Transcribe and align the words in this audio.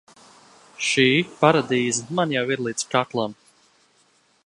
Šī 0.87 1.05
paradīze 1.43 2.07
man 2.21 2.35
jau 2.37 2.45
ir 2.57 2.67
līdz 2.69 2.89
kaklam! 2.97 3.41